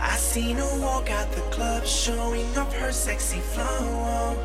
[0.00, 4.36] I seen her walk out the club, showing off her sexy flow.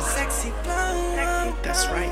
[0.00, 1.54] Sexy flow.
[1.62, 2.08] That's right.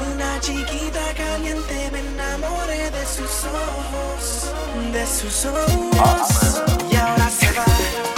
[0.00, 4.52] Una chiquita caliente, me enamoré de sus ojos,
[4.92, 6.62] de sus ojos.
[6.90, 8.09] Y ahora se va.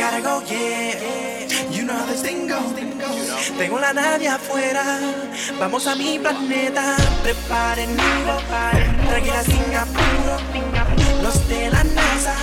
[0.00, 1.70] gotta go, yeah.
[1.70, 2.22] You know how this.
[3.58, 4.82] Tengo la nadie afuera,
[5.58, 6.96] vamos a mi planeta.
[7.22, 8.10] Preparen mi
[9.08, 10.36] tranquila sin apuro.
[11.22, 12.34] Los de la NASA,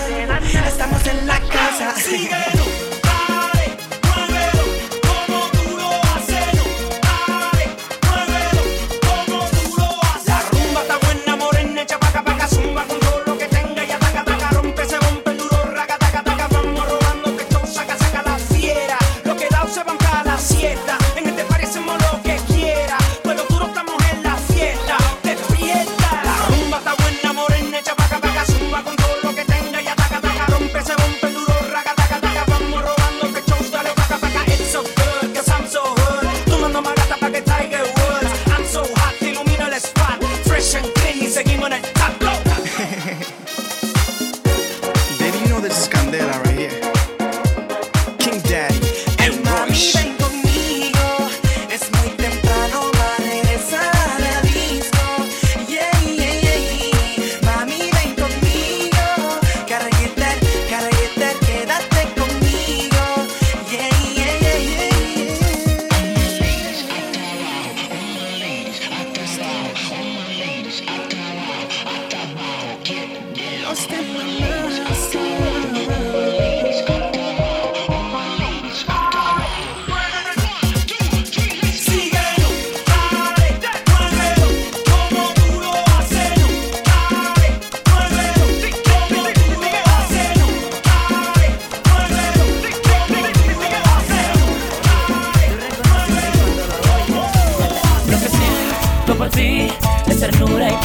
[0.68, 1.96] estamos en la casa.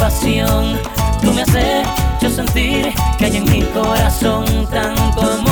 [0.02, 0.80] pasión.
[1.22, 5.51] Tú me has hecho sentir que hay en mi corazón tan como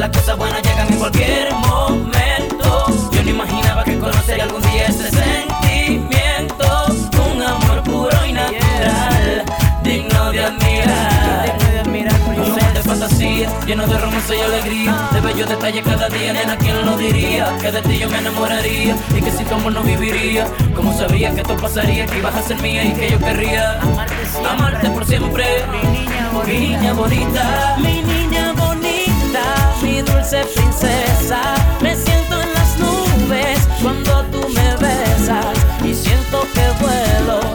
[0.00, 2.86] las cosas buenas llegan en cualquier momento.
[3.12, 6.86] Yo no imaginaba que conocería algún día este sentimiento.
[7.34, 9.44] Un amor puro y natural,
[9.82, 11.58] digno de admirar.
[11.84, 15.08] Un amor de fantasía, lleno de romance y alegría.
[15.12, 17.54] De bellos detalles cada día, nena, ¿quién lo diría?
[17.60, 20.46] Que de ti yo me enamoraría y que sin tu amor no viviría.
[20.74, 23.78] Como sabía que esto pasaría, que ibas a ser mía y que yo querría
[24.48, 25.44] amarte, por siempre.
[25.70, 26.56] Mi niña bonita.
[26.56, 28.19] Mi niña bonita
[29.82, 31.54] mi dulce princesa.
[31.80, 37.49] Me siento en las nubes cuando tú me besas y siento que vuelo.